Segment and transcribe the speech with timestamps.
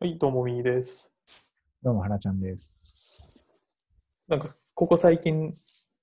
[0.00, 1.10] はい、どうもみーです。
[1.82, 3.60] どうも、はらちゃんです。
[4.28, 5.52] なんか、ここ最近、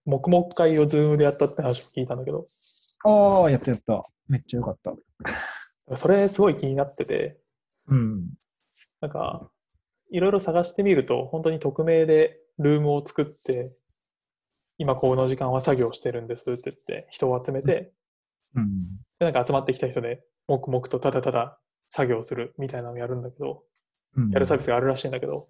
[0.03, 2.43] 黙々会をズームでやったって話を聞いたんだけど、
[3.05, 4.05] ああ、やったやった。
[4.27, 5.95] めっちゃよかった。
[5.95, 7.39] それすごい気になってて、
[7.87, 8.33] うん。
[8.99, 9.49] なんか、
[10.11, 13.71] いろいろ探してみると、本当に匿名でルームを作って、
[14.77, 17.93] 今この時間は作業してるんですって言って、人を集めて、
[18.55, 18.81] うん。
[19.19, 21.57] でなんか集まってきた人で、黙々とただただ
[21.91, 23.74] 作業するみたいなのをやるんだけど、うん、
[24.31, 25.47] やるサービスがあるらしいんだけど、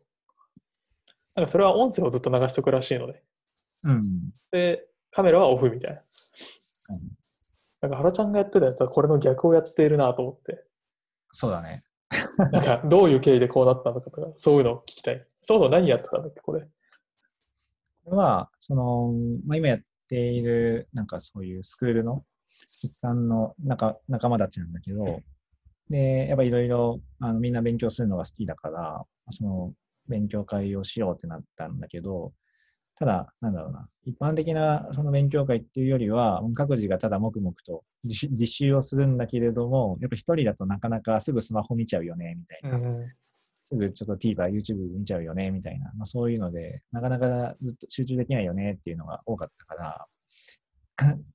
[1.36, 3.24] なんかそれは音声をずっと流しとくらしいので、
[3.84, 4.02] うん。
[4.52, 6.02] で、カメラはオフみたいな。
[7.82, 10.66] なんか、原ちゃんがやってたやつはこれの逆をやっているなと思って、
[11.32, 11.84] そうだね。
[12.52, 15.26] なんか、どういう経緯でこうなったのかとか、そういうのを聞きたい。
[15.40, 16.62] そもそも何やってたんだっけ、これ。
[16.62, 19.14] これは、その、
[19.46, 22.24] まあ、今やっている、なんかそういうスクールの
[22.84, 25.22] 一般の仲仲間たちなんだけど、
[25.90, 29.74] で、やっぱいろいろ、あの、みんな勉強するのが好きだから、その、
[30.08, 32.34] 勉強会をしようってなったんだけど、
[32.98, 42.78] ただ、なんだろうな、一般的なその勉強会っていうよりは、各自がただ黙々と実実習をするんだけれども、やっぱ一人だとなかなかすぐスマホ見ちゃうよね、みたいな。
[42.78, 43.06] うん。
[43.06, 50.06] すぐちょっと TVer、YouTube 見ちゃうよね、みたいな、まあ、そういうので、なかなかずっと集中できないよねっていうのが多かったから、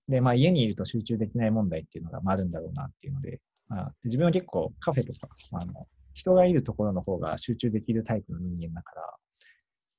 [0.09, 3.37] で、まあ家にいると集中できない問題っていうのがまああるんだろうなっていうので、ま
[3.71, 5.73] あ、で自分は結構カフェとか、あの、
[6.15, 9.15] 人がいるところの方が集中できるタイプの人間だから、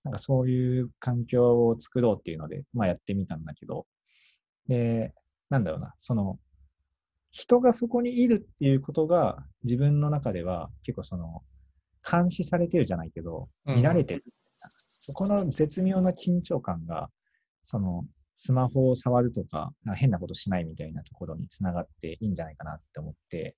[0.03, 3.85] なんかそういう環境を作ろうっていうので、まあやってみたんだけど、
[4.67, 5.13] で、
[5.49, 6.39] なんだろうな、その、
[7.31, 11.41] 人がそこにいるっていうことが自分の中では結構その、
[12.09, 14.23] 監視されてるじゃないけど、うん見られてる。
[15.03, 17.09] そこの絶妙な緊張感が、
[17.63, 18.05] その、
[18.43, 23.55] スマホを触るとか、か変なことしないみたいなところにつながっていいんじゃないかなって思って、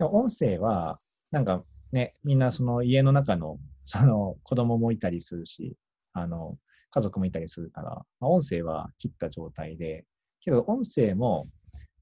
[0.00, 0.96] 音声は、
[1.30, 1.62] なんか
[1.92, 5.76] ね、みんなその家の中の、その子供もいたりするし、
[6.14, 6.56] あの、
[6.90, 10.06] 家族もいたりするから、まあ、音声は切った状態で、
[10.40, 11.48] けど音声も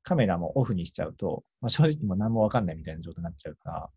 [0.05, 3.91] カメラもオフにしちゃうと、まあ、正直もう何もわかんないみたいな状態になっちゃうから、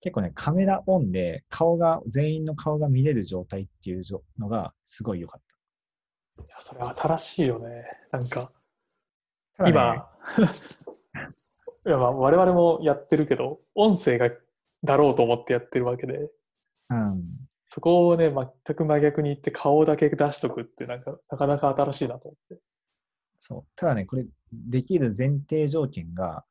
[0.00, 4.02] 結構ね、カメラオンで顔が、全員の顔が見れる状態っていう
[4.40, 5.47] のがすごい良かっいや、
[6.48, 7.84] それ新しいよね。
[8.10, 8.40] なんか、
[9.60, 10.10] ね今、
[11.86, 14.30] いやまあ我々もやってるけど、音声が
[14.84, 16.30] だろうと思ってやってるわけで、
[16.90, 17.48] うん。
[17.66, 22.62] そこをね、全く真逆に言って顔だけ出しとくって、なんか、なかなか新しいなと思って。
[23.40, 23.64] そう。
[23.76, 26.44] ただね、これ、できる前提条件が、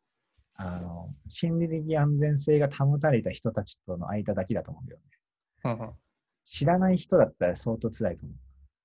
[0.56, 5.06] あの、心理的安全性が保たれた人たちとの間だけだと思うんだよね。
[5.66, 5.94] うんうん。
[6.44, 8.38] 知らない人だったら相当辛いと思う。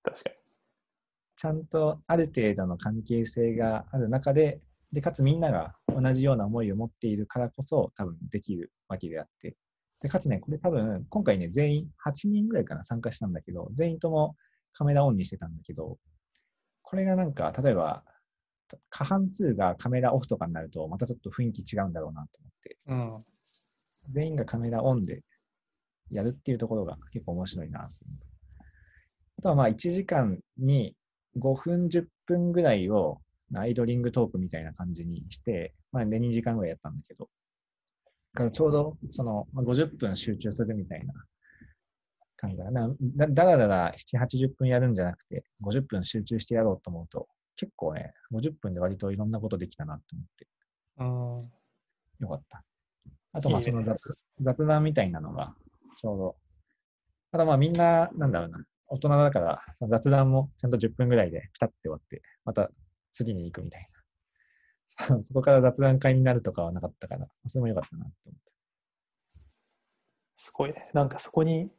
[0.02, 0.36] 確かに。
[1.42, 4.60] ちゃんとある程度の関係性がある中で、
[4.92, 9.56] で、かつみんなが同じような思いを持っているからこそ多分できるわけであって。
[10.02, 14.36] で、かつね、これ多分今回ね、全員8人ぐらいかな参加したんだけど、全員とも
[14.72, 15.98] カメラオンにしてたんだけど、
[16.82, 18.04] これがなんか、例えば、
[18.88, 24.12] 過半数がカメラオフとかになると、またちょっと雰囲気違うんだろうなと思って、うん。
[24.14, 25.22] 全員がカメラオンで
[26.12, 27.88] やるっていうところが結構面白いな
[29.38, 30.94] あとはまあ1時間に
[31.38, 33.20] 5分、10分ぐらいを
[33.54, 37.28] アイドリングトークみたいな感じにして、まあ、で2時間ぐらいやったんだけど、
[38.34, 41.12] だからちょうどそのまあ50分集中するみたいな
[42.36, 42.88] 感じだな。
[43.16, 50.46] だだらだら7、80分やるんじゃなくて、50分集中してやろうと思うと、結構ね、50分で割といろんなことできたなと思って、
[50.98, 52.26] うん。
[52.26, 52.64] よかった。
[53.34, 55.54] あと、まあ、その雑雑談みたいなのが、
[56.00, 56.36] ちょうど。
[57.32, 58.58] あと、まあ、みんな、なんだろうな、
[58.92, 62.70] 大人だから、その雑談もちゃんと10分ぐらいでピタッて終わって、また
[63.12, 63.88] 次に行くみたい
[65.08, 65.22] な。
[65.24, 68.52] そこから雑談会になるとかはなかったから、それもよかったなと思って。
[70.36, 70.90] すごいね。
[70.92, 71.72] なんかそこに、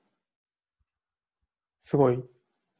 [1.77, 2.23] すごい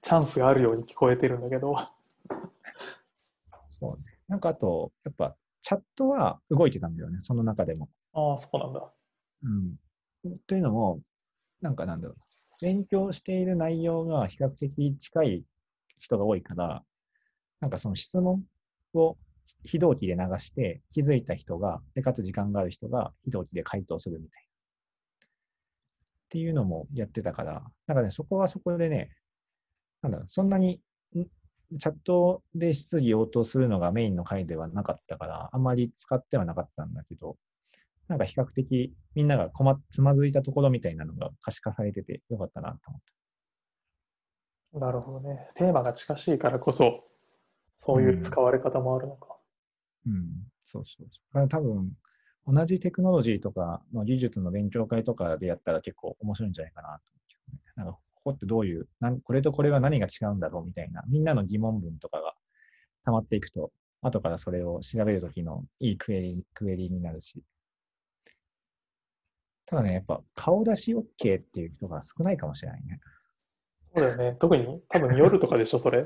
[0.02, 1.76] チャンスがあるように聞こえてるんだけど、
[3.70, 4.20] そうね。
[4.28, 7.88] なんかあと、やっぱ、チャットは動いてたんだよね、その中でも。
[8.14, 8.92] ああ、そうなんだ。
[9.44, 10.40] うん。
[10.48, 11.02] というのも、
[11.62, 12.18] なんかなんだろう。
[12.64, 15.44] 勉強している内容が比較的近い
[16.00, 16.82] 人が多いから、
[17.60, 18.42] なんかその質問
[18.94, 19.18] を
[19.66, 24.48] 非同期で流して、気づいた人が、で、かつ時間がある人が非同期で回答するみたいな。
[24.48, 25.30] っ
[26.30, 29.10] ていうのもやってたから、なんかね、そこはそこでね、
[30.02, 30.80] なんだろう、そんなに、
[31.80, 37.38] チャットで質疑応答するのがメインの回ではなかったから、あんまり使ってはなかったんだけど、
[38.08, 43.02] なんか比較的みんなが困っ、つまずいたところみたいなのが可視化されててよかったなと思っ
[44.80, 45.50] なるほどね。
[45.56, 46.94] テーマが近しいからこそ、
[47.80, 49.28] そういう使われ方もあるのか。
[49.28, 49.36] た。
[50.08, 50.28] うん、
[50.64, 51.48] そうそうそう。
[51.48, 51.92] 多分、
[52.48, 57.62] 同じテクノロジーとかの技術の勉強会とかでやったら結構面白いんじゃないかなと思うけどね。
[57.76, 62.34] なんか、ここってどういう、なんこれとこれは何が違うんだろうみたいな、みんなの疑問文とかが
[63.06, 63.72] 溜まっていくと、
[64.02, 67.44] 後からそれを調べるときのいいクエリ、クエリになるし。
[69.66, 71.04] ただね、やっぱ顔出し OK
[71.40, 73.00] っていう人が少ないかもしれないね。
[73.96, 74.38] そうだよね。
[74.40, 74.82] 特に？
[74.90, 76.04] 多分夜とかでしょ、それ。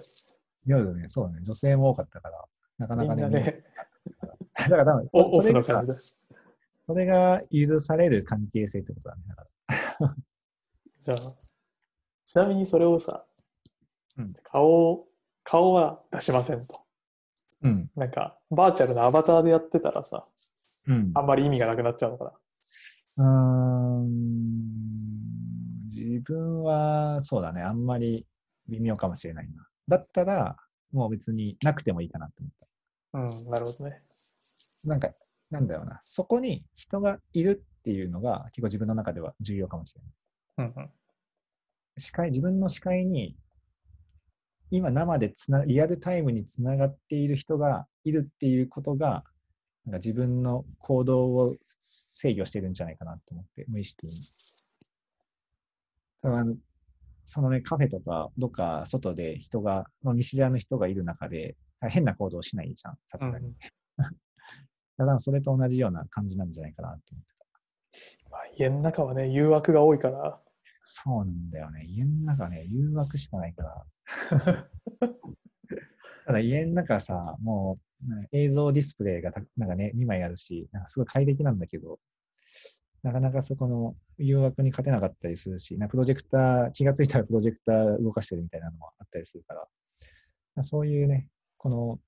[0.66, 2.46] 夜ね、そうだね、女性も多かったから、
[2.78, 3.64] なかなみかね、ね、
[4.58, 5.64] だから多分オそれが。
[5.64, 9.24] それが許される関係性ってことだね。
[9.28, 9.48] だか
[10.00, 10.16] ら
[11.02, 11.18] じゃあ、
[12.26, 13.26] ちなみにそれをさ、
[14.18, 15.04] うん顔、
[15.44, 16.66] 顔は出しませんと。
[17.64, 17.90] うん。
[17.96, 20.26] なんか、バーチャルなアバターでやってたらさ、
[20.88, 21.12] うん。
[21.16, 22.34] あんまり意味がなくなっちゃうのかな。
[23.18, 25.08] うーん
[25.90, 28.26] 自分は、そうだね、あんまり
[28.68, 29.68] 微妙かもしれないな。
[29.88, 30.58] だったら、
[30.92, 32.68] もう別になくてもいいかなって思った。
[33.44, 34.02] うん、なるほどね。
[34.86, 35.10] なんか、
[35.50, 40.02] なんだろうな、そこに人がいるっていうのが結構自分の中では重要かもしれ
[40.64, 40.72] ない。
[40.76, 40.92] うんうん。
[41.98, 43.36] 視界、自分の視界に、
[44.70, 49.24] 今生でつな、リアルタイムにつながっている人がいるっていうことが、
[49.88, 54.12] なんか自分の行動を制御してるんじゃないかなと思って、無意識に。
[56.22, 56.58] ただあの
[57.24, 63.48] そのね、カフェとか、どっか外で人が、まあ見知らぬ人がいる中で、変な行動をしないじゃん、さすがに。
[63.48, 63.56] うん
[64.98, 68.30] だそれと同じような感じなんじゃないかなと思ってた。
[68.30, 70.42] まあ、家の中はね、誘惑が多いから、
[70.84, 71.86] そうなんだよね。
[71.86, 73.86] 家の中ね、誘惑しかないから。
[76.26, 77.87] ただ家の中さ、もう
[78.32, 82.00] 映像ディスプレイがたなんかね、2枚あるし、なんかすごい快適なんだけど、
[83.04, 89.68] なかなかそこの誘惑に勝てなかったりするし、なプロジェクター、気がついたらプロジェクター動かしてるみたいなのもあったりするから、
[90.56, 91.28] まあそういうね、
[91.58, 92.00] この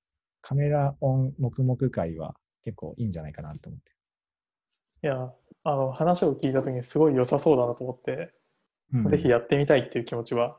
[0.41, 3.91] カメラオン黙々会は結構いいんじゃないかなと思って。
[5.03, 8.29] いや、あの、話を聞いたときにすごい良さそうだなと思って、
[8.93, 9.09] うん。
[9.09, 10.57] ぜひやってみたいっていう気持ちは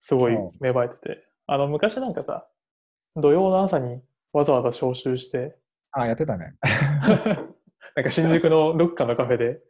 [0.00, 2.46] すごい芽生えてて、あの、昔なんかさ、
[3.16, 4.00] 土曜の朝に
[4.32, 5.56] わざわざ招集して、
[5.92, 6.54] あ、やってたね。
[7.96, 9.60] なんか新宿のどっかのカフェで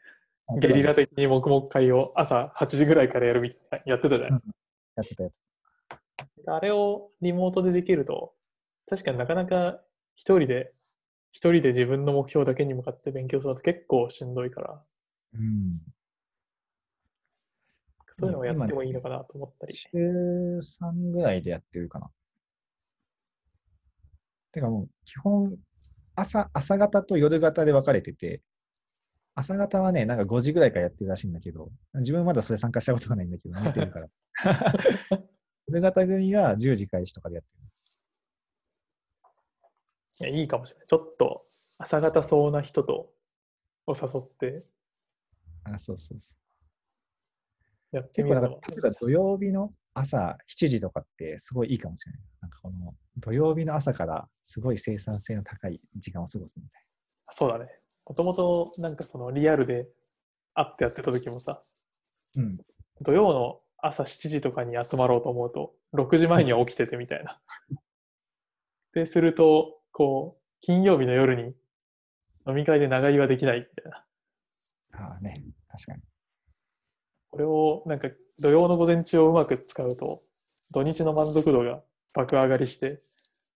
[0.59, 4.31] ゲリラ的に黙々会を朝8時ぐらいからやるみたいな、やってたじゃん。
[4.31, 4.39] や
[5.03, 5.35] ってたやつ。
[6.47, 8.35] あれをリモートでできると、
[8.89, 9.81] 確かになかなか
[10.17, 10.73] 一人で、
[11.33, 14.83] 一人で自分の目標だけに向かって勉強すると結構しんどいから、
[15.35, 15.81] うん。
[18.19, 19.77] そういうのをやってもいいのかなと思ったり。
[19.77, 19.89] 週
[20.59, 22.11] 3ぐらいでやってるかな。
[24.53, 25.57] てかもう、基本、
[26.17, 28.43] 朝、朝方と夜型で分かれてて、
[29.35, 34.09] 朝方はね、なんか5時ぐらいからやってるらしいんだけど、自分はまだそれ参加したことがないんだけど、見てるから。
[35.69, 37.51] 夜型組は10時開始とかでやって
[40.21, 40.87] いやいいかもしれない。
[40.87, 41.41] ちょっと
[41.79, 43.15] 朝方そうな人と
[43.87, 44.63] を誘ってる。
[45.65, 46.37] あ、そうそうそ
[47.93, 47.97] う。
[47.97, 52.21] やって結構だか例えば土曜日の朝7時とかってすごいいいかもしれない。
[52.43, 56.83] なんかこの土曜日の朝からすごい生産性の高い時間を過ごすみたい
[57.33, 57.67] そうだね。
[58.07, 59.87] もともとなんかそのリアルで
[60.55, 61.61] 会ってやってた時もさ、
[62.37, 62.43] な。
[62.43, 62.59] うん。
[63.03, 67.41] 土曜の朝7時とかに集まろうと思うと、6時前には起きててみたいな。
[68.95, 71.55] で、すると、こう、金曜日の夜に
[72.47, 74.07] 飲み会で長居はできないみたいな。
[74.93, 76.03] ああね、確かに。
[77.31, 78.09] これをなんか
[78.41, 80.23] 土曜の午前中をうまく使うと、
[80.73, 81.83] 土日の満足度が
[82.13, 82.99] 爆上がりして、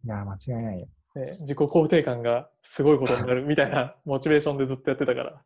[0.04, 0.88] いやー、間違いないよ。
[1.16, 5.40] ね、自己肯定感がすごいことになるみたいな モチベーションでずっとやってたから。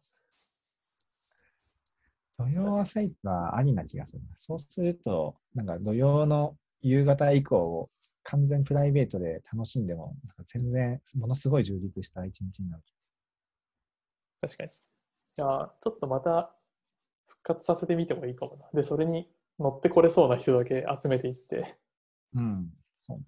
[2.38, 4.28] 土曜朝一はありな気がするな。
[4.36, 7.90] そうすると、なんか土曜の夕方以降を
[8.22, 12.82] 完全プライベートで楽しんでも、なんか全然ものすごい充実した一日になる
[14.40, 14.70] 確かに。
[14.70, 14.72] い
[15.36, 16.57] やー、ちょっとまた復
[17.48, 18.70] 活させてみてもいいかもな。
[18.72, 19.28] で、それに
[19.58, 21.64] 乗ってこれそうな人だけ集めていって、る。
[22.36, 22.70] うん。
[23.02, 23.24] そうね。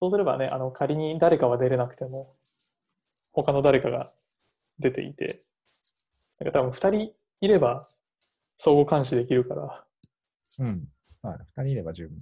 [0.00, 2.32] そうすればね、あの仮に誰かは出れなくても、
[3.32, 4.08] 他の誰かが
[4.78, 5.40] 出ていて、
[6.40, 7.84] なんか多分2人いれば
[8.58, 9.84] 相互監視できるから、
[10.60, 10.88] うん。
[11.22, 12.16] まあ、二人いれば十分。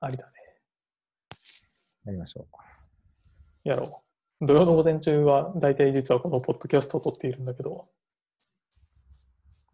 [0.00, 0.32] ありだね。
[2.04, 2.46] やりましょ
[3.64, 3.84] やろ
[4.40, 4.46] う。
[4.46, 8.05] 土曜の午前中は大体実はこのポッドキャストを撮っているんだけど、う。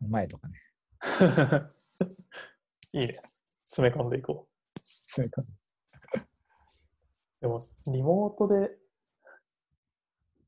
[0.09, 0.55] 前とかね。
[2.93, 3.15] いいね。
[3.65, 5.57] 詰め込んでいこそういう感じう。
[7.41, 8.79] でも、リモートで、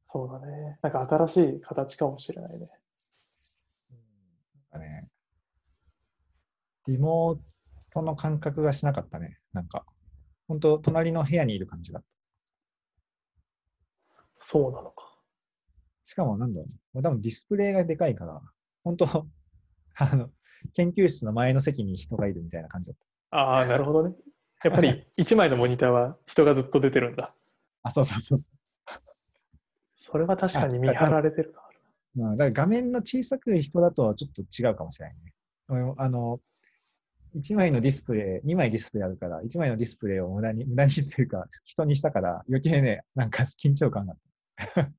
[0.06, 0.78] そうだね。
[0.82, 2.68] なんか新しい形かもしれないね。
[4.70, 5.08] なんかね。
[6.86, 7.38] リモー
[7.92, 9.38] トの感覚がしなかったね。
[9.52, 9.86] なんか、
[10.46, 12.08] 本当隣の部屋にいる感じだった。
[14.40, 15.18] そうなのか。
[16.04, 16.68] しかもなんだろう
[16.98, 17.02] ね。
[17.02, 18.40] 多分ディスプレイがでかいから、
[18.84, 19.26] 本当
[19.96, 20.30] あの、
[20.74, 22.96] 研究室の前の席に人がいるみたいな感じだっ
[23.30, 24.14] ああ、なるほどね。
[24.62, 27.26] やっぱり 1枚のモニターは人がずっと出てるんだ。
[27.26, 27.34] た。
[27.82, 28.44] あ、そうそうそう。
[29.96, 31.60] それは確かに見張られてるな。
[32.26, 35.32] まあ、だから画面の小さく人だとちょっと違うかもしれないね。
[35.68, 36.40] うんあの、
[37.36, 44.14] 1枚のディスプレイ、2枚ディスプレイあるから、1枚のディスプレイを無駄に、無駄にというか、人にしたから、余計ね、なんか緊張感が
[44.56, 44.90] あっ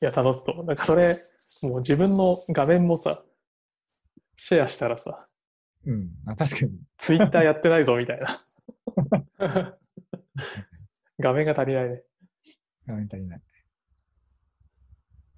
[0.00, 0.64] いや、楽しそう。
[0.64, 1.16] なんかそれ、
[1.62, 3.22] もう自分の画面もさ、
[4.40, 5.28] シェアしたらさ、た。
[5.86, 6.10] うん。
[6.26, 6.78] あ確かに。
[6.96, 8.38] ツイッターやってないぞみたいな。
[11.18, 12.04] 画面が足りないね。
[12.86, 13.38] 画面足りない。
[13.38, 13.42] い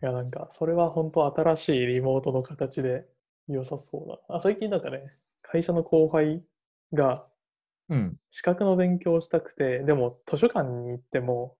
[0.04, 3.08] や、なんか、それは本当新しいリモートの形で
[3.48, 4.36] 良さそうだな。
[4.36, 5.04] あ最近なんかね、
[5.42, 6.44] 会社の後輩
[6.92, 7.24] が
[7.88, 8.16] うん。
[8.30, 11.56] 資格の勉強をしたくて、でも図書館に行っても、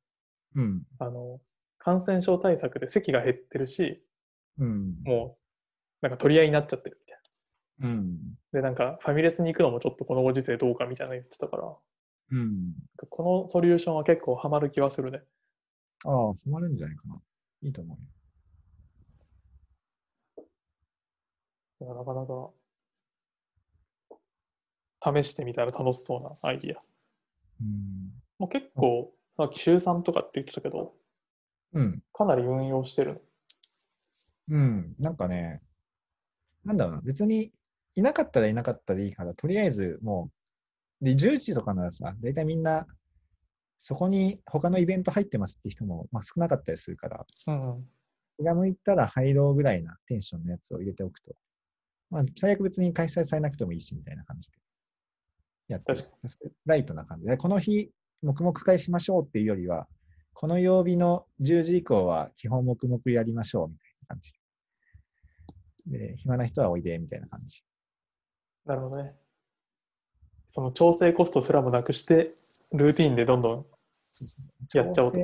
[0.55, 0.83] うん。
[0.99, 1.41] あの、
[1.79, 4.03] 感染症対策で席が減ってるし、
[4.59, 4.95] うん。
[5.05, 5.39] も
[6.03, 7.01] う、なんか取り合いになっちゃってる
[7.81, 8.19] うん。
[8.53, 8.61] な。
[8.61, 11.75] で、なんか、ファミレスに行くのもちょっとこのご時世どうかみたいなの言ってたから、
[12.33, 12.75] うん。
[13.09, 15.23] このソリューションは結構ハマる気はするね。
[16.05, 17.21] ああ、ハマるんじゃないかな。
[17.63, 18.07] いいと思うよ。
[21.95, 22.51] なかなか、
[25.23, 26.81] 試してみたら楽しそうなアイディア。
[27.63, 28.13] うん。
[28.39, 30.95] もう結構、さっき週3とかって言ってたけど、
[31.73, 32.03] うん。
[32.13, 33.21] かなり運用してるの。
[34.49, 34.95] うん。
[34.99, 35.63] なんかね、
[36.65, 37.01] なんだろうな。
[37.01, 37.53] 別に、
[38.01, 40.31] いなかったらいなかったでいいから、とりあえずも
[41.03, 42.87] う、で、10時とかならさ、大体みんな、
[43.79, 47.89] そこに他のイベント入ってますって人も、まあ、少なかったりするから、うん。
[48.39, 51.35] 気気が向いたら入ろうぐらいなテンションのやつを入れておくと、
[52.11, 54.57] まあ、最悪別に開催されなくてもいいし、みたいな感じで。
[55.69, 55.95] やって
[56.67, 57.91] ライトな感じで、この日、
[58.23, 59.87] 黙々会しましょうっていうよりは、
[60.33, 64.41] この曜日の10時以降は基本黙々やりましょうみたいな感じで。
[66.13, 67.63] で、暇な人はおいでみたいな感じ。
[68.67, 69.15] なるほどね。
[70.49, 72.33] その調整コストすらもなくして、
[72.73, 73.67] ルーティンでどんどん
[74.75, 75.19] やっちゃおうと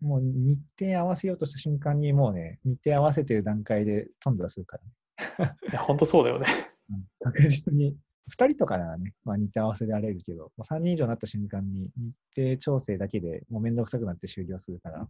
[0.00, 5.56] もう日程合わせようとした瞬間にもうね、日程合わせてる段階で頓挫するからね。
[5.70, 6.46] いや、本当そうだよね。
[6.90, 7.96] うん確実に。
[8.30, 11.90] 2人とかならね、まあ、日程合わせられるけど、もう3人以上になった瞬間に
[12.34, 15.08] 日程調整だけでもうめんどくさくなって終了するから、も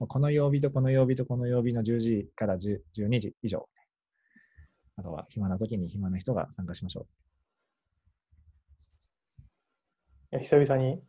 [0.00, 3.68] うこの曜日とこの曜日とこの曜日の10時から10 12時以上。
[4.96, 7.06] あとは暇な時に暇な人が参加しましょ
[10.32, 11.00] いや久々に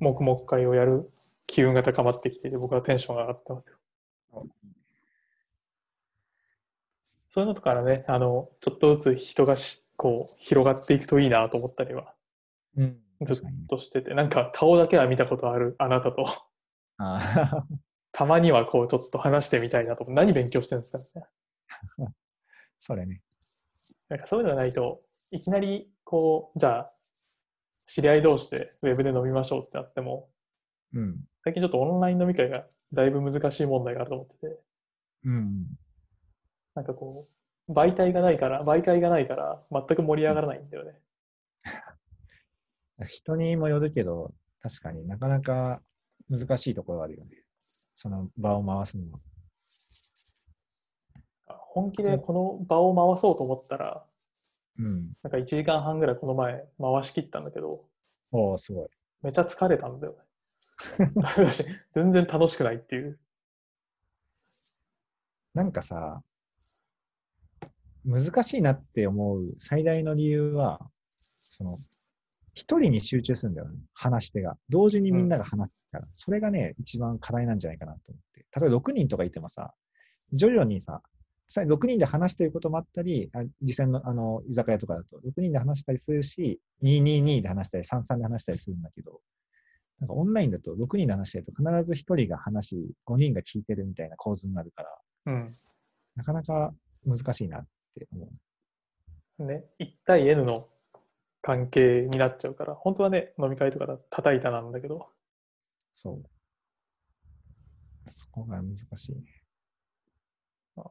[0.00, 1.04] 黙々会をやる
[1.46, 3.76] 機運が高まってきていて、僕はテンションが上がってますよ。
[7.28, 12.14] そういうのとからね、あの、ちょっとずつ人がしこう広がっていくといいなと思ったりは
[12.76, 12.82] う。
[12.82, 13.00] うん。
[13.26, 13.46] ずっ。
[13.68, 16.26] としてて、なんか顔だけは見たことあるあなたと、
[16.98, 17.64] あ
[18.12, 20.04] たまにはこうちょっと話してみたいなと。
[20.08, 21.20] 何勉強してるんですか
[21.98, 22.06] み
[22.80, 23.20] それね。
[24.08, 26.86] なんかそういうのがないと、いきなりこう、じゃあ、
[27.86, 30.28] 知り合い同士でウェブで飲みましょうってなっても、
[30.94, 31.16] うん。
[31.44, 34.60] 最近ちょっとオンライン飲み会がだいぶ難しい問題があると思ってて、
[35.24, 35.66] うん。
[36.74, 37.12] なんかこ
[37.68, 40.98] う、媒体がないから、媒介がないから、全く盛り上がらないんだよね。
[43.06, 44.32] 人にもよるけど、
[44.62, 45.82] 確かになかなか
[46.28, 47.30] 難しいところあるよね。
[47.94, 49.20] その場を回すのは。
[51.72, 54.04] 本気でこの場を回そうと思ったら、
[54.78, 55.12] うん。
[55.22, 57.84] なんか1時間半ぐらいこの前回しきったんだけど、
[58.32, 58.88] おおすごい。
[59.22, 60.18] めちゃ疲れたんだよね。
[61.22, 63.20] 私全然楽しくないっていう。
[65.54, 66.22] なんかさ、
[68.04, 70.80] 難しいなって思う最大の理由は、
[71.16, 71.76] その、
[72.54, 74.56] 一人に集中するんだよね、話し手が。
[74.70, 78.46] 同時にみんなが話すから、それがね、一番課題なんじゃないかなと思って。
[78.60, 79.74] 例えば6人とかいてもさ、
[80.32, 81.02] 徐々にさ、
[81.52, 89.20] さ6人で話してることもあったり、あ実際のあの居酒屋とかだと6人で話したりするし、222で話したり、33で話したりするんだけど、
[89.98, 95.48] なんかオンラインだと6人で話してると必ず1人が話し、5人が聞いてるみたいな構図になるから、うん。
[96.14, 96.72] なかなか
[97.04, 97.66] 難しいなっ
[97.98, 98.28] て思
[99.38, 99.44] う。
[99.44, 100.64] ね、1対 N の
[101.42, 105.08] 関係になっちゃうから、本当はね、飲み会とかだと叩いたなんだけど、
[105.92, 106.22] そう。
[108.16, 109.22] そこが難しいね。
[110.76, 110.90] あか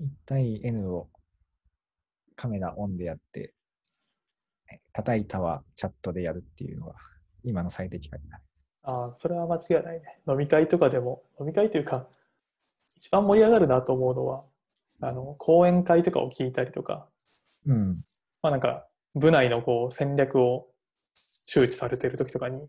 [0.00, 1.08] 1対 N を
[2.36, 3.54] カメラオンでやって、
[4.72, 6.94] え叩いたはチャットでやるっていうのが
[7.42, 8.42] 今の最適解になる。
[8.82, 10.20] ああ、それは間違いないね。
[10.28, 12.08] 飲み会とかでも、飲み会というか、
[12.96, 14.44] 一番盛り上がるなと思うのは、
[15.00, 17.08] あの、講演会とかを聞いたりとか、
[17.66, 18.00] うん。
[18.42, 20.66] まあなんか、部内のこう戦略を
[21.46, 22.68] 周知されている時とかに、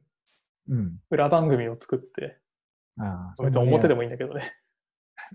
[0.69, 0.97] うん。
[1.09, 2.37] 裏番組を作って、
[2.97, 3.97] ああ、別に表でも。
[3.97, 4.53] もいいんだけどね。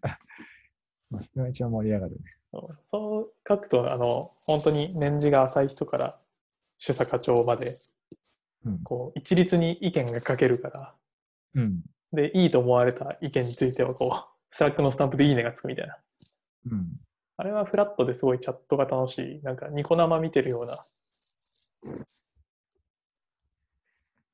[1.11, 2.21] まあ、それが一番盛り上がるね。
[2.51, 6.19] そうそう書くと、あの、本当に年次が浅い人から
[6.79, 7.75] 主査課長まで、
[8.65, 8.83] うん。
[8.83, 10.95] こう、一律に意見が書けるから、
[11.55, 11.83] うん。
[12.13, 14.11] で、いいと思われた意見については、こう、
[14.55, 15.99] Slack のスタンプでいいねがつくみたいな。
[16.71, 17.01] うん。
[17.37, 19.43] あれはフラットですごいチャットが楽しい。
[19.43, 20.75] なんかニコ生見てるような。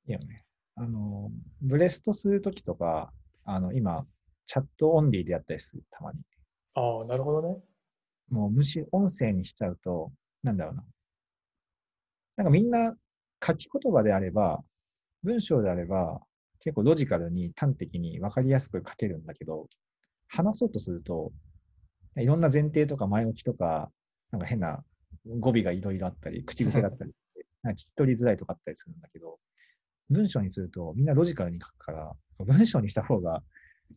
[0.07, 0.45] いいよね。
[0.75, 1.31] あの、
[1.63, 3.13] ブレストするときとか、
[3.45, 4.07] あの、今、
[4.51, 6.19] チャットオンリーでやったりする、たまに。
[6.75, 7.57] ああ、なるほどね。
[8.31, 10.11] もう、むしろ音声にしちゃうと、
[10.43, 10.85] なんだろうな。
[12.35, 12.97] なんかみんな
[13.47, 14.61] 書き言葉であれば、
[15.23, 16.21] 文章であれば、
[16.59, 19.69] 結構ロジカルに端的に分かりやすく書けるんだけど、
[20.27, 21.31] 話そうとすると、
[22.17, 23.89] いろんな前提とか前置きとか、
[24.33, 24.83] なんか変な
[25.39, 27.13] 語尾がいろいろあったり、口癖だったり、
[27.63, 29.39] なんか聞き取りづらいとかあったりするんだけど、
[30.09, 33.45] 文章にするとみんなロジカルに書くから、文章にした方が、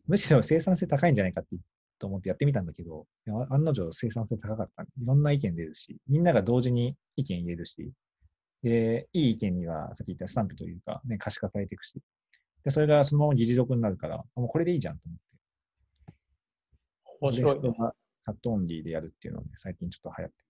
[0.06, 1.56] むしろ生産性高いんじゃないかって
[1.98, 3.06] と思ってやってみたんだけど、
[3.50, 4.82] 案の定生産性高かった。
[4.82, 7.92] いろんな意見出るし、みんなが同時に意見言えるし、
[8.62, 12.00] で、いい意見には、さっき言ったスタンプというか、ね、可視化されていくし、
[12.64, 15.16] で、それがそのまま議事録になるから、もうこれでいいじゃんと思
[17.32, 17.32] って。
[17.32, 17.60] 面白いね。
[17.60, 20.44] で人がチャットオンリーでやるっていうのはね、最近ちょっと流行ってる。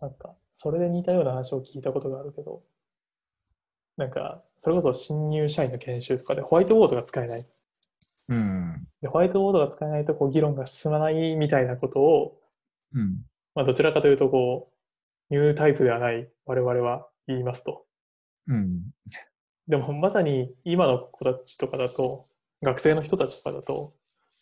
[0.00, 2.64] なんか、それで似たような話を聞いたことがあるけど、
[3.96, 7.46] なんか、それこそ新入社員の研修とかでホワイトボードが使えない。
[8.28, 8.86] うん。
[9.00, 12.38] でホワイトボードが使えないとこう議論が進まないみたいなことを、
[12.94, 13.22] うん。
[13.54, 14.70] まあ、どちらかというとこ
[15.30, 17.84] う、ニュータイプではない我々は言いますと。
[18.46, 18.82] うん。
[19.66, 22.24] でもまさに今の子たちとかだと、
[22.62, 23.92] 学生の人たちとかだと、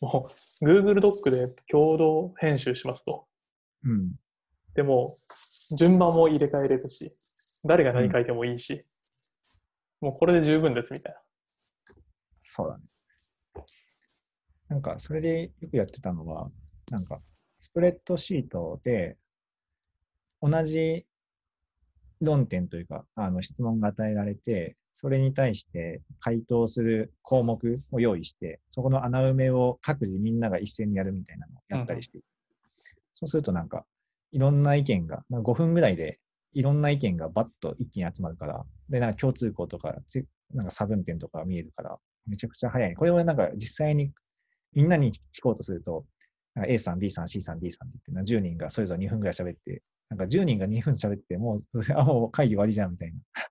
[0.01, 0.27] も
[0.63, 3.27] う Google ドックで共同編集しますと。
[3.85, 4.13] うん。
[4.75, 5.11] でも、
[5.77, 7.11] 順番も入れ替えれるし、
[7.65, 8.81] 誰が何書いてもいいし、
[10.01, 11.21] もうこれで十分ですみたいな。
[12.45, 12.85] そうだね。
[14.69, 16.51] なんか、それでよくやってたのは、
[16.91, 19.17] なんか、スプレッドシートで、
[20.41, 21.07] 同じ
[22.21, 32.21] 論点というか、あの質問が与えられて、それに対して回答する項目を用意して、そこの穴埋めを各自みんなが一斉にやるみたいなのをやったりして、
[33.13, 33.85] そうするとなんか、
[34.33, 36.19] いろんな意見が、なんか5分ぐらいで
[36.55, 39.95] いろんな意見がバッと一気に集まるから、で、なんか共通項とか、
[40.55, 42.95] なんか差分点とか見えるから、めちゃくちゃ早い。
[42.95, 44.13] これをなんか実際に
[44.77, 46.05] みんなに聞こうとすると、
[46.69, 51.59] A さん、B さん、C さん、D さんって言って、10人がそれぞれ2分ぐらい喋って、なんか10人が2分喋って、もう、
[51.97, 53.19] あ、もう会議終わりじゃんみたいな。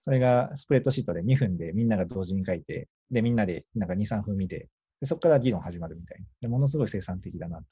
[0.00, 4.68] それがスプレッドシートで2分でみんなが同時に書いて、で、みんなでなんか2、3分見て、
[5.00, 6.26] でそこから議論始まるみたいな。
[6.40, 7.64] でものすごい生産的だなと。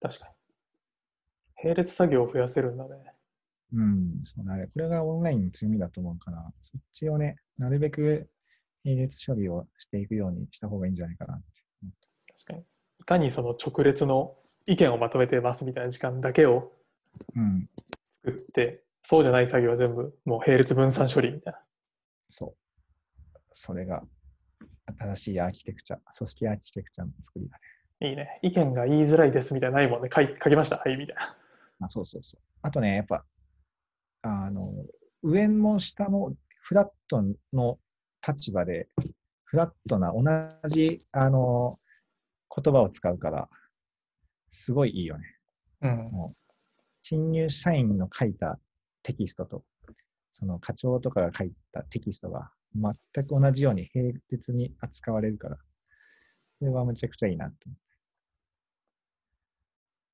[0.00, 0.34] 確かに。
[1.62, 3.14] 並列作業を増やせるんだね。
[3.72, 4.66] うん、そうだね。
[4.66, 8.28] これがオンラインの強みだと思うから、そっちをね、なるべく
[8.84, 11.63] 並列処理をしていくようにした方がいいんじゃないかなって。
[12.34, 12.60] 確かに。
[13.00, 16.72] いかにその直列の意見をまとめてますみたいな時間だけを
[17.36, 17.60] うん、
[18.24, 21.60] 作って、そうじゃない作業は全部もう並列分散処理みたいな。
[22.28, 22.54] そう。
[23.52, 24.02] それが
[24.98, 27.58] 新しいアーキテクチャ、組織アーキテクチャの作りだ
[28.00, 28.10] ね。
[28.10, 28.40] いいね。
[28.42, 30.10] 意見が言いづらいですみたいなのないもんね。
[30.12, 30.78] 書い書きました。
[30.78, 31.36] はい、みたいな。
[31.80, 32.40] あそうそうそう。
[32.62, 33.24] あとね、やっぱ、
[34.22, 34.62] あの、
[35.22, 37.78] 上も下もフラットの
[38.26, 38.88] 立場で、
[39.44, 41.76] フラットな同じ、あの、
[42.62, 43.48] 言葉を使うから、
[44.50, 45.24] すごいいいよね。
[45.82, 45.90] うん。
[46.12, 46.28] もう、
[47.00, 48.58] 新入社員の書いた
[49.02, 49.64] テキストと、
[50.32, 55.56] その課長とかが書いたテキストが全く同じように並列に扱われるから、
[56.58, 57.74] それはむちゃくちゃいいなと思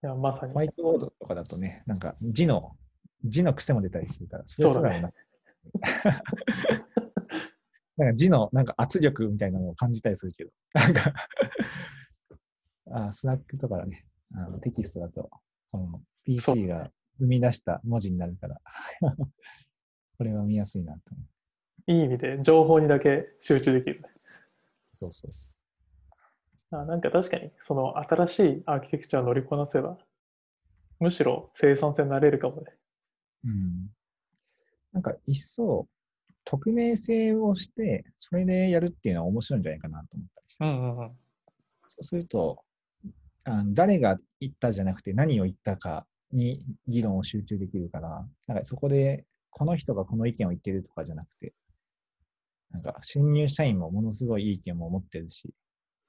[0.02, 0.58] いや、まさにホ。
[0.58, 2.76] ワイトボードとかだとね、なんか字の、
[3.24, 5.12] 字の癖も出たりするから、それすらもな
[7.98, 11.12] なんか字のなんか圧力みたいなのを感じたりするけど、なんか
[12.90, 15.30] あ、スナックとかだね、あのテキストだと、
[15.70, 18.60] この PC が生み出した文字になるから、
[20.18, 21.92] これは見やすいなと思う。
[21.92, 24.08] いい意味で情報にだけ集中できるね。
[24.86, 25.50] そうそうそ
[26.72, 29.98] あなんか確かに、その新しいアーキテクチャを乗りこなせば、
[31.00, 32.62] むしろ生産性になれるかもね。
[33.44, 33.48] う。
[33.48, 33.90] うん。
[34.92, 35.88] なんか一層、
[36.44, 40.64] 匿名性をして、それでやるっていうのは面白いんじゃないかなと思ったりして。
[40.64, 41.16] うんうんうん。
[41.88, 42.62] そうすると、
[43.44, 51.52] あの誰が言ったじゃなくて何を言ったかに議論を集中できるから、なんかそこでこの人がこの意見を言ってるとかじゃなくて、
[52.70, 55.52] なんか新入社員もものすごいいい意見も持ってるし、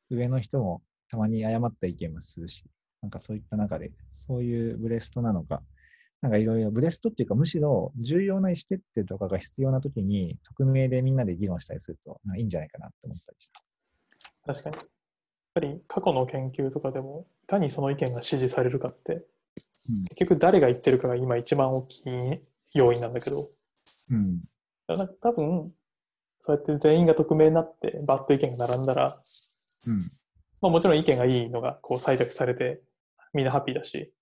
[0.09, 2.65] 上の人もたまに誤った意見もするし、
[3.01, 5.63] なんかそういった中で、そういうブレストなのか、
[6.21, 14.53] なんかいろいろブレストっていうか、むしろ重要な意思決定とかが必要なときに、匿名でみんなで議論したりすると、いいんじゃないかなって思ったりした。
[14.53, 14.77] 確かに。
[15.53, 19.25] やっぱり過去の研究とかでも、いかにその意見が支持されるかって、
[20.09, 22.09] 結局誰が言ってるかが今一番大きい
[22.75, 23.37] 要因なんだけど、
[24.11, 24.39] うん。
[24.87, 25.69] だから多分、
[26.41, 29.17] そうやって全員が匿名になって、バッと意見が並んだら、
[29.87, 29.99] うん。
[30.61, 32.81] まあ、もちろん意見がいいのがこう採択されて、
[33.33, 34.13] みんなハッピーだし、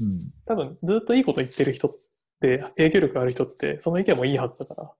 [0.00, 0.32] うん。
[0.46, 1.90] 多分ずっといいこと言ってる人っ
[2.40, 4.92] て、影響力ある人って、その意見もいいはずだから、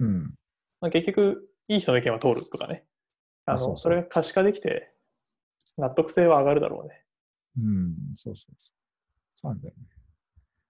[0.00, 0.34] うん。
[0.80, 2.84] まあ、結局、いい人の意見は通るとかね。
[3.46, 4.90] あのそれが可視化できて、
[5.78, 7.04] 納得性は上がるだろうね。
[7.58, 7.94] うん。
[8.16, 8.74] そうそうそう。
[9.30, 9.82] そうなんだよね。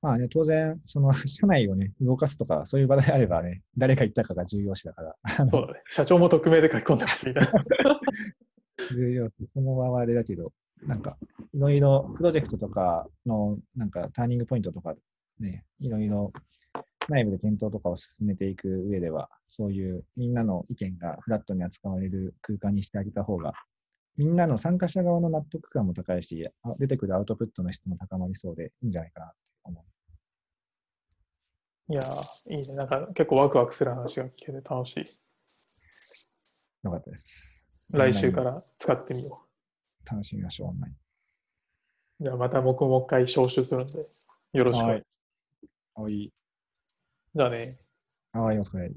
[0.03, 5.17] まあね、当然、その、社内をね、 動かすとか、そういう場であればね、誰が言ったかが重要視だから、
[5.49, 5.83] そうだね。
[5.89, 8.01] 社長も匿名で書き込んでますみたいな。
[8.95, 11.17] 重要視、そのままあれだけど、なんか、
[11.55, 14.95] いろいろプロジェクトとかの、なんか、ターニングポイントとか、
[15.41, 16.31] ね、いろいろ
[17.09, 23.55] 内部で検討とかを進めていく上では、そういうみんなの意見がフラットに扱われる空間にしてあげた方が、
[24.17, 29.85] みんなの参加者側の納得感も高いし、あ出てくるアウトプットの質も高まりそうでいいんじゃないかなって思
[31.89, 32.77] いやー、いいね。
[32.77, 35.03] なんか結構ワクワクする話が聞けて楽しい。
[35.03, 35.05] う。
[36.85, 37.67] よかったです。
[37.93, 39.47] 来週から使ってみよ
[40.11, 40.95] 楽しみましょう、オンライン。
[40.95, 40.97] う。
[42.25, 43.93] じゃあまた僕もう一回招集するんで、
[44.53, 44.85] よろしく。
[44.85, 45.03] はい
[45.97, 46.33] はい。
[47.35, 47.69] じゃあね。
[48.33, 48.91] はい、お疲れ。